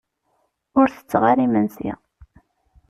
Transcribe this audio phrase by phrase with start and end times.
[0.79, 1.91] Ur tetteɣ ara imensi.